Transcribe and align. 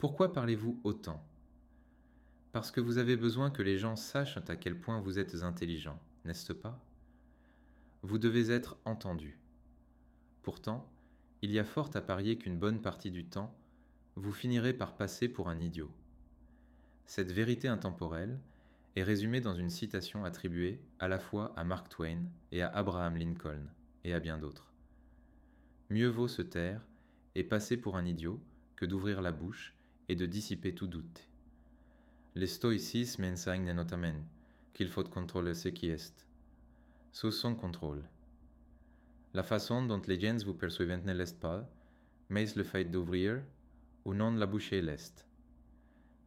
Pourquoi 0.00 0.32
parlez-vous 0.32 0.80
autant? 0.82 1.22
Parce 2.52 2.70
que 2.70 2.80
vous 2.80 2.96
avez 2.96 3.16
besoin 3.16 3.50
que 3.50 3.60
les 3.60 3.76
gens 3.76 3.96
sachent 3.96 4.38
à 4.48 4.56
quel 4.56 4.80
point 4.80 4.98
vous 4.98 5.18
êtes 5.18 5.42
intelligent, 5.42 6.00
n'est-ce 6.24 6.54
pas? 6.54 6.82
Vous 8.00 8.16
devez 8.16 8.50
être 8.50 8.78
entendu. 8.86 9.38
Pourtant, 10.40 10.90
il 11.42 11.50
y 11.50 11.58
a 11.58 11.64
fort 11.64 11.90
à 11.92 12.00
parier 12.00 12.38
qu'une 12.38 12.58
bonne 12.58 12.80
partie 12.80 13.10
du 13.10 13.26
temps, 13.26 13.54
vous 14.16 14.32
finirez 14.32 14.72
par 14.72 14.96
passer 14.96 15.28
pour 15.28 15.50
un 15.50 15.60
idiot. 15.60 15.90
Cette 17.04 17.30
vérité 17.30 17.68
intemporelle 17.68 18.40
est 18.96 19.02
résumée 19.02 19.42
dans 19.42 19.54
une 19.54 19.68
citation 19.68 20.24
attribuée 20.24 20.80
à 20.98 21.08
la 21.08 21.18
fois 21.18 21.52
à 21.56 21.64
Mark 21.64 21.90
Twain 21.90 22.22
et 22.52 22.62
à 22.62 22.68
Abraham 22.68 23.16
Lincoln, 23.16 23.66
et 24.04 24.14
à 24.14 24.20
bien 24.20 24.38
d'autres. 24.38 24.72
Mieux 25.90 26.08
vaut 26.08 26.26
se 26.26 26.40
taire 26.40 26.80
et 27.34 27.44
passer 27.44 27.76
pour 27.76 27.98
un 27.98 28.06
idiot 28.06 28.40
que 28.76 28.86
d'ouvrir 28.86 29.20
la 29.20 29.32
bouche 29.32 29.74
et 30.10 30.16
de 30.16 30.26
dissiper 30.26 30.74
tout 30.74 30.88
doute. 30.88 31.28
Les 32.34 32.48
stoïcisme 32.48 33.22
enseignent 33.22 33.72
notamment 33.72 34.20
qu'il 34.72 34.88
faut 34.88 35.04
contrôler 35.04 35.54
ce 35.54 35.68
qui 35.68 35.86
est. 35.88 36.26
Sous 37.12 37.30
son 37.30 37.54
contrôle. 37.54 38.02
La 39.34 39.44
façon 39.44 39.86
dont 39.86 40.02
les 40.08 40.18
gens 40.18 40.44
vous 40.44 40.54
perçoivent 40.54 41.06
ne 41.06 41.12
l'est 41.12 41.38
pas, 41.38 41.64
mais 42.28 42.52
le 42.56 42.64
fait 42.64 42.86
d'ouvrir 42.86 43.40
ou 44.04 44.12
non 44.12 44.32
la 44.32 44.46
bouche 44.46 44.72
l'est. 44.72 45.24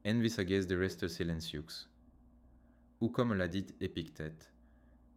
Envis 0.06 0.40
ages 0.40 0.68
de 0.68 0.78
rester 0.78 1.10
silencieux. 1.10 1.66
Ou 3.02 3.10
comme 3.10 3.34
l'a 3.34 3.50
dit 3.50 3.68
Épictète, 3.82 4.54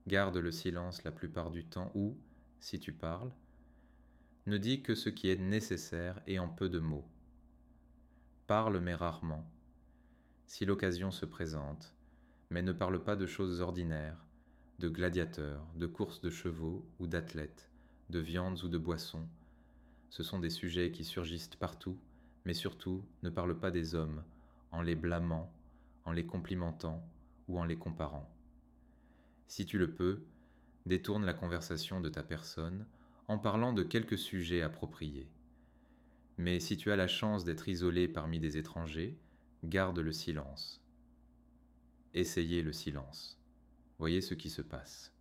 garde 0.09 0.39
le 0.39 0.51
silence 0.51 1.05
la 1.05 1.13
plupart 1.13 1.53
du 1.53 1.65
temps 1.65 1.93
ou, 1.95 2.17
si 2.59 2.81
tu 2.81 2.93
parles, 2.93 3.31
ne 4.47 4.59
dis 4.59 4.83
que 4.83 4.97
ce 4.97 5.09
qui 5.09 5.31
est 5.31 5.41
nécessaire 5.41 6.21
et 6.27 6.41
en 6.41 6.49
peu 6.49 6.69
de 6.69 6.81
mots. 6.81 7.07
Parle 8.47 8.79
mais 8.79 8.95
rarement, 8.95 9.45
si 10.47 10.65
l'occasion 10.67 11.11
se 11.11 11.27
présente, 11.27 11.93
mais 12.51 12.63
ne 12.63 12.71
parle 12.71 13.03
pas 13.03 13.17
de 13.17 13.27
choses 13.27 13.61
ordinaires, 13.61 14.25
de 14.79 14.89
gladiateurs, 14.89 15.67
de 15.75 15.89
courses 15.89 16.21
de 16.21 16.31
chevaux 16.31 16.87
ou 17.01 17.09
d'athlètes, 17.09 17.69
de 18.09 18.21
viandes 18.21 18.63
ou 18.63 18.69
de 18.69 18.79
boissons. 18.79 19.27
Ce 20.11 20.23
sont 20.23 20.39
des 20.39 20.51
sujets 20.51 20.93
qui 20.93 21.03
surgissent 21.03 21.57
partout, 21.57 21.99
mais 22.45 22.55
surtout 22.55 23.05
ne 23.25 23.31
parle 23.31 23.59
pas 23.59 23.73
des 23.73 23.97
hommes, 23.97 24.23
en 24.71 24.81
les 24.81 24.95
blâmant, 24.95 25.53
en 26.05 26.13
les 26.13 26.25
complimentant 26.25 27.05
ou 27.49 27.59
en 27.59 27.65
les 27.65 27.77
comparant. 27.77 28.33
Si 29.49 29.67
tu 29.67 29.77
le 29.77 29.91
peux, 29.91 30.23
détourne 30.87 31.25
la 31.25 31.35
conversation 31.35 32.01
de 32.01 32.11
ta 32.11 32.23
personne 32.23 32.87
en 33.27 33.39
parlant 33.39 33.73
de 33.73 33.83
quelques 33.83 34.19
sujets 34.19 34.63
appropriés. 34.63 35.29
Mais 36.39 36.61
si 36.61 36.77
tu 36.77 36.93
as 36.93 36.97
la 36.97 37.09
chance 37.09 37.45
d'être 37.45 37.69
isolé 37.69 38.09
parmi 38.09 38.39
des 38.39 38.59
étrangers, 38.59 39.19
garde 39.65 39.99
le 39.99 40.13
silence. 40.13 40.83
Essayez 42.13 42.63
le 42.63 42.73
silence. 42.73 43.41
Voyez 43.99 44.21
ce 44.21 44.35
qui 44.35 44.51
se 44.51 44.63
passe. 44.63 45.16